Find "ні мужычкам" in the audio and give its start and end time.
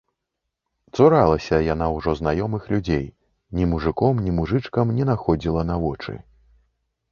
4.27-4.97